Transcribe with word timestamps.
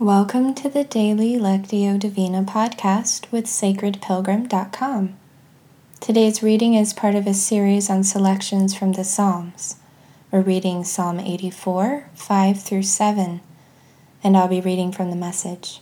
Welcome 0.00 0.52
to 0.56 0.68
the 0.68 0.84
daily 0.84 1.36
Lectio 1.36 1.98
Divina 1.98 2.42
podcast 2.42 3.32
with 3.32 3.46
sacredpilgrim.com. 3.46 5.16
Today's 6.00 6.42
reading 6.42 6.74
is 6.74 6.92
part 6.92 7.14
of 7.14 7.26
a 7.26 7.32
series 7.32 7.88
on 7.88 8.04
selections 8.04 8.76
from 8.76 8.92
the 8.92 9.04
Psalms. 9.04 9.76
We're 10.30 10.42
reading 10.42 10.84
Psalm 10.84 11.18
84, 11.18 12.10
5 12.12 12.62
through 12.62 12.82
7, 12.82 13.40
and 14.22 14.36
I'll 14.36 14.48
be 14.48 14.60
reading 14.60 14.92
from 14.92 15.08
the 15.08 15.16
message. 15.16 15.80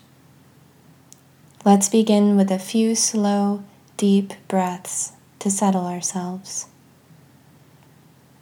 Let's 1.65 1.89
begin 1.89 2.37
with 2.37 2.53
a 2.53 2.61
few 2.61 2.95
slow, 2.95 3.65
deep 3.97 4.33
breaths 4.47 5.15
to 5.41 5.51
settle 5.51 5.87
ourselves. 5.87 6.69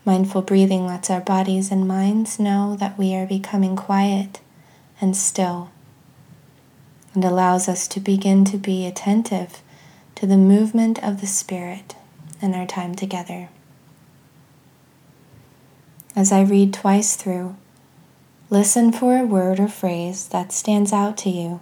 Mindful 0.04 0.42
breathing 0.42 0.86
lets 0.86 1.08
our 1.08 1.22
bodies 1.22 1.70
and 1.72 1.88
minds 1.88 2.38
know 2.38 2.76
that 2.76 2.98
we 2.98 3.14
are 3.14 3.26
becoming 3.26 3.74
quiet 3.74 4.41
and 5.02 5.16
still, 5.16 5.70
and 7.12 7.24
allows 7.24 7.68
us 7.68 7.86
to 7.88 8.00
begin 8.00 8.44
to 8.46 8.56
be 8.56 8.86
attentive 8.86 9.60
to 10.14 10.26
the 10.26 10.36
movement 10.36 11.02
of 11.02 11.20
the 11.20 11.26
Spirit 11.26 11.96
in 12.40 12.54
our 12.54 12.66
time 12.66 12.94
together. 12.94 13.50
As 16.14 16.30
I 16.30 16.42
read 16.42 16.72
twice 16.72 17.16
through, 17.16 17.56
listen 18.48 18.92
for 18.92 19.18
a 19.18 19.24
word 19.24 19.58
or 19.58 19.68
phrase 19.68 20.28
that 20.28 20.52
stands 20.52 20.92
out 20.92 21.16
to 21.18 21.30
you 21.30 21.60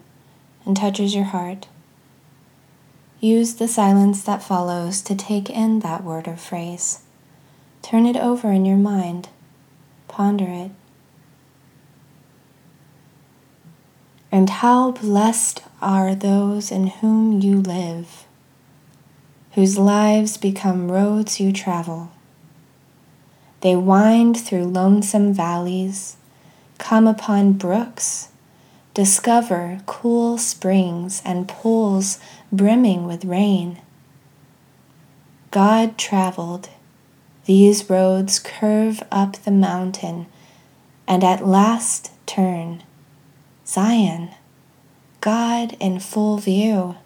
and 0.67 0.77
touches 0.77 1.15
your 1.15 1.25
heart. 1.25 1.67
Use 3.21 3.55
the 3.55 3.69
silence 3.69 4.23
that 4.25 4.43
follows 4.43 5.01
to 5.03 5.15
take 5.15 5.49
in 5.49 5.81
that 5.81 6.05
word 6.05 6.29
or 6.29 6.37
phrase. 6.37 7.01
Turn 7.81 8.07
it 8.07 8.17
over 8.17 8.53
in 8.53 8.67
your 8.67 8.77
mind, 8.77 9.29
ponder 10.09 10.49
it, 10.49 10.71
And 14.33 14.49
how 14.49 14.93
blessed 14.93 15.63
are 15.83 16.15
those 16.15 16.71
in 16.71 16.87
whom 16.87 17.41
you 17.41 17.61
live, 17.61 18.25
whose 19.53 19.77
lives 19.79 20.37
become 20.37 20.91
roads 20.91 21.41
you 21.41 21.53
travel. 21.53 22.13
They 23.61 23.75
wind 23.77 24.39
through 24.39 24.65
lonesome 24.67 25.35
valleys, 25.35 26.17
come 26.79 27.07
upon 27.07 27.55
brooks, 27.55 28.29
discover 28.95 29.81
cool 29.87 30.39
springs 30.39 31.23
and 31.25 31.49
pools 31.49 32.19
brimming 32.53 33.07
with 33.07 33.25
rain. 33.25 33.81
God 35.51 35.99
traveled, 35.99 36.69
these 37.47 37.91
roads 37.91 38.39
curve 38.39 39.03
up 39.11 39.33
the 39.39 39.51
mountain 39.51 40.27
and 41.09 41.25
at 41.25 41.45
last 41.45 42.13
turn 42.27 42.85
Zion, 43.73 44.31
God 45.21 45.77
in 45.79 46.01
full 46.01 46.39
view. 46.39 46.97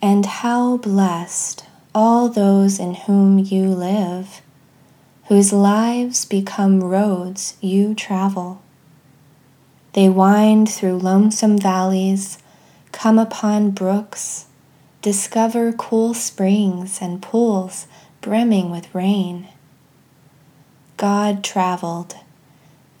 And 0.00 0.24
how 0.24 0.76
blessed 0.76 1.66
all 1.92 2.28
those 2.28 2.78
in 2.78 2.94
whom 2.94 3.40
you 3.40 3.64
live, 3.64 4.42
whose 5.24 5.52
lives 5.52 6.24
become 6.24 6.84
roads 6.84 7.56
you 7.60 7.96
travel. 7.96 8.62
They 9.94 10.08
wind 10.08 10.70
through 10.70 10.98
lonesome 10.98 11.58
valleys, 11.58 12.38
come 12.92 13.18
upon 13.18 13.72
brooks, 13.72 14.46
discover 15.00 15.72
cool 15.72 16.14
springs 16.14 17.00
and 17.02 17.20
pools 17.20 17.88
brimming 18.20 18.70
with 18.70 18.94
rain. 18.94 19.48
God 21.02 21.42
traveled. 21.42 22.14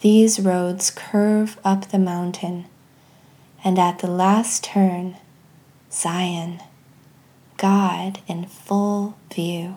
These 0.00 0.40
roads 0.40 0.90
curve 0.90 1.56
up 1.64 1.86
the 1.86 2.00
mountain, 2.00 2.64
and 3.62 3.78
at 3.78 4.00
the 4.00 4.08
last 4.08 4.64
turn, 4.64 5.18
Zion, 5.88 6.60
God 7.58 8.18
in 8.26 8.46
full 8.46 9.16
view. 9.32 9.76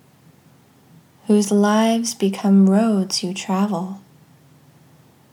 whose 1.31 1.49
lives 1.49 2.13
become 2.13 2.69
roads 2.69 3.23
you 3.23 3.33
travel. 3.33 4.01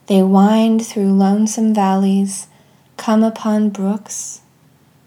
They 0.07 0.23
wind 0.23 0.87
through 0.87 1.13
lonesome 1.15 1.75
valleys, 1.75 2.47
come 2.97 3.25
upon 3.25 3.71
brooks, 3.71 4.43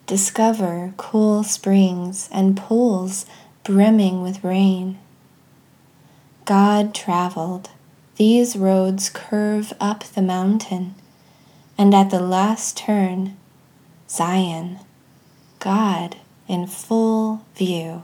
discover 0.06 0.94
cool 0.98 1.46
springs 1.46 2.28
and 2.30 2.58
pools 2.58 3.26
brimming 3.64 4.22
with 4.22 4.44
rain. 4.44 5.00
God 6.44 6.94
traveled. 6.94 7.70
These 8.18 8.58
roads 8.58 9.10
curve 9.10 9.72
up 9.80 10.04
the 10.04 10.22
mountain, 10.22 10.96
and 11.78 11.96
at 11.96 12.10
the 12.10 12.20
last 12.20 12.76
turn, 12.76 13.38
Zion, 14.10 14.80
God 15.60 16.18
in 16.50 16.68
full 16.68 17.46
view. 17.56 18.04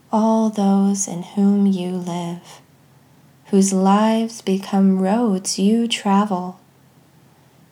all 0.11 0.49
those 0.49 1.07
in 1.07 1.23
whom 1.23 1.65
you 1.65 1.91
live, 1.91 2.61
whose 3.45 3.71
lives 3.71 4.41
become 4.41 4.99
roads 4.99 5.57
you 5.57 5.87
travel. 5.87 6.59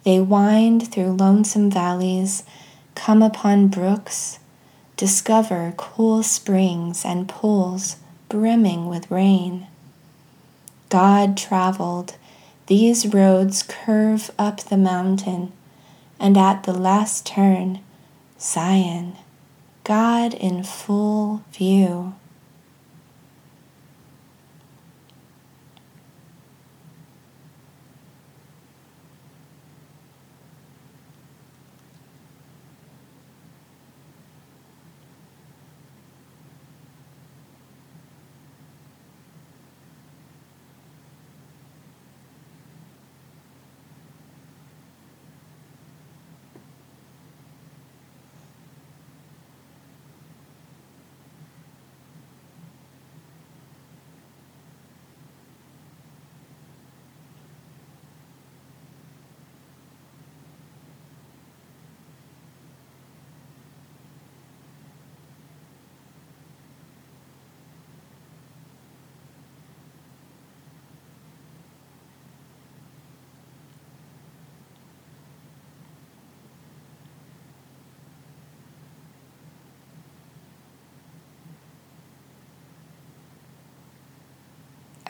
They 0.03 0.21
wind 0.21 0.91
through 0.91 1.11
lonesome 1.11 1.69
valleys 1.69 2.43
come 2.95 3.21
upon 3.21 3.67
brooks, 3.67 4.39
discover 4.95 5.73
cool 5.77 6.23
springs 6.23 7.03
and 7.05 7.27
pools 7.27 7.97
brimming 8.29 8.87
with 8.87 9.11
rain. 9.11 9.67
God 10.89 11.37
traveled, 11.37 12.15
these 12.67 13.13
roads 13.13 13.63
curve 13.63 14.31
up 14.39 14.61
the 14.61 14.77
mountain, 14.77 15.51
and 16.19 16.37
at 16.37 16.63
the 16.63 16.73
last 16.73 17.25
turn, 17.25 17.79
Zion, 18.39 19.15
God 19.83 20.33
in 20.33 20.63
full 20.63 21.43
view. 21.51 22.13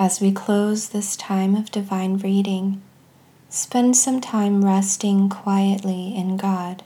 As 0.01 0.22
we 0.22 0.31
close 0.31 0.90
this 0.90 1.18
time 1.18 1.56
of 1.56 1.72
divine 1.72 2.19
reading, 2.19 2.81
spend 3.50 3.98
some 3.98 4.22
time 4.22 4.63
resting 4.63 5.28
quietly 5.28 6.16
in 6.16 6.38
God. 6.38 6.84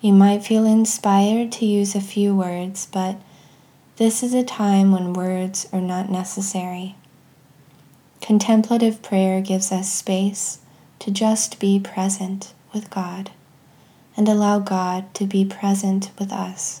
You 0.00 0.12
might 0.12 0.42
feel 0.42 0.64
inspired 0.64 1.52
to 1.52 1.66
use 1.66 1.94
a 1.94 2.00
few 2.00 2.34
words, 2.34 2.88
but 2.90 3.20
this 3.98 4.24
is 4.24 4.34
a 4.34 4.42
time 4.42 4.90
when 4.90 5.12
words 5.12 5.68
are 5.72 5.80
not 5.80 6.10
necessary. 6.10 6.96
Contemplative 8.20 9.00
prayer 9.00 9.40
gives 9.40 9.70
us 9.70 9.92
space 9.92 10.58
to 10.98 11.12
just 11.12 11.60
be 11.60 11.78
present 11.78 12.52
with 12.74 12.90
God 12.90 13.30
and 14.16 14.28
allow 14.28 14.58
God 14.58 15.14
to 15.14 15.24
be 15.24 15.44
present 15.44 16.10
with 16.18 16.32
us. 16.32 16.80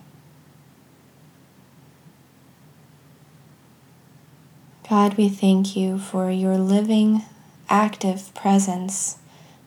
God, 4.91 5.13
we 5.13 5.29
thank 5.29 5.77
you 5.77 5.97
for 5.97 6.29
your 6.29 6.57
living, 6.57 7.21
active 7.69 8.35
presence, 8.35 9.19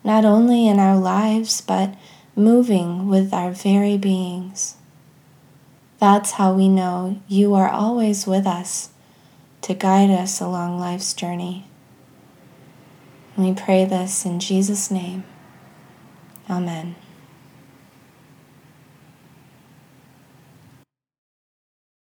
not 0.05 0.23
only 0.23 0.69
in 0.69 0.79
our 0.79 0.99
lives, 0.99 1.62
but 1.62 1.94
moving 2.37 3.09
with 3.09 3.32
our 3.32 3.50
very 3.50 3.97
beings. 3.97 4.76
That's 5.99 6.32
how 6.32 6.53
we 6.53 6.69
know 6.69 7.23
you 7.26 7.55
are 7.55 7.71
always 7.71 8.26
with 8.26 8.47
us 8.47 8.91
to 9.62 9.73
guide 9.73 10.11
us 10.11 10.43
along 10.43 10.79
life's 10.79 11.15
journey. 11.15 11.69
We 13.35 13.55
pray 13.55 13.87
this 13.87 14.27
in 14.27 14.41
Jesus' 14.41 14.91
name. 14.91 15.25
Amen. 16.51 16.96